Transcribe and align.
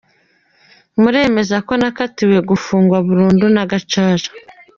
Muremeza 1.01 1.55
ko 1.67 1.73
nakatiwe 1.81 2.37
gufungwa 2.49 2.97
burundu 3.07 3.45
na 3.55 3.63
gacaca. 3.71 4.29